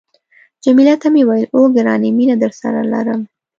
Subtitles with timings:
[0.63, 3.21] جميله ته مې وویل، اوه، ګرانې مینه درسره لرم.